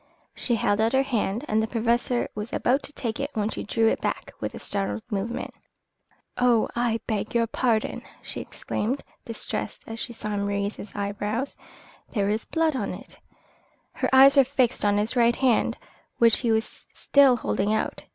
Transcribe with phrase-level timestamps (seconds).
[0.33, 3.61] She held out her hand and the Professor was about to take it when she
[3.61, 5.53] drew it back with a startled movement.
[6.39, 11.55] "Oh, I beg your pardon!" she exclaimed, distressed, as she saw him raise his eyebrows.
[12.13, 13.19] "There is blood on it."
[13.91, 15.77] Her eyes were fixed on his right hand,
[16.17, 18.01] which he was still holding out.